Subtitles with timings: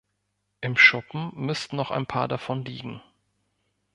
[0.61, 3.03] Im Schuppen müssten noch ein paar davon liegen.